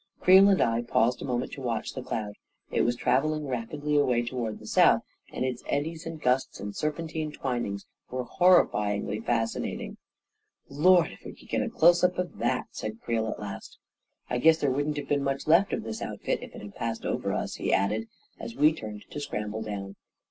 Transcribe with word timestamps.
Creel 0.19 0.49
and 0.49 0.59
I 0.59 0.81
paused 0.81 1.21
a 1.21 1.25
moment 1.25 1.51
to 1.51 1.61
watch 1.61 1.93
the 1.93 2.01
cloud. 2.01 2.33
It 2.71 2.81
was 2.81 2.95
travelling 2.95 3.45
rapidly 3.45 3.95
away 3.97 4.23
toward 4.25 4.57
the 4.57 4.65
south, 4.65 5.03
and 5.31 5.45
its 5.45 5.61
eddies 5.69 6.07
and 6.07 6.19
gusts 6.19 6.59
and 6.59 6.75
serpentine 6.75 7.31
twinings 7.31 7.85
were 8.09 8.25
horrifyingly 8.25 9.23
fascinating." 9.23 9.97
Lord, 10.69 11.11
if 11.11 11.19
we 11.23 11.35
could 11.35 11.49
get 11.49 11.61
a 11.61 11.69
close 11.69 12.03
up 12.03 12.17
of 12.17 12.39
that!" 12.39 12.65
said 12.71 12.99
Creel, 12.99 13.27
at 13.27 13.39
last." 13.39 13.77
I 14.27 14.39
guess 14.39 14.57
there 14.57 14.71
wouldn't 14.71 14.97
have 14.97 15.07
been 15.07 15.23
much 15.23 15.45
left 15.45 15.71
of 15.71 15.83
this 15.83 16.01
outfit 16.01 16.39
if 16.41 16.55
it 16.55 16.61
had 16.63 16.73
passed 16.73 17.05
over 17.05 17.31
us," 17.31 17.57
he 17.57 17.71
added, 17.71 18.07
as 18.39 18.55
we 18.55 18.73
turned 18.73 19.05
to 19.11 19.19
scramble 19.19 19.61
down. 19.61 19.97